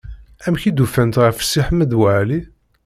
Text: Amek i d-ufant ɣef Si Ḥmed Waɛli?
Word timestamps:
Amek 0.45 0.63
i 0.69 0.71
d-ufant 0.71 1.19
ɣef 1.23 1.37
Si 1.41 1.61
Ḥmed 1.67 1.91
Waɛli? 1.99 2.41